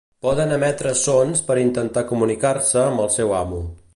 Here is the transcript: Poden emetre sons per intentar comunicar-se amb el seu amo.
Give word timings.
Poden 0.27 0.53
emetre 0.53 0.93
sons 1.01 1.43
per 1.49 1.59
intentar 1.65 2.05
comunicar-se 2.13 2.83
amb 2.87 3.07
el 3.07 3.15
seu 3.19 3.39
amo. 3.45 3.65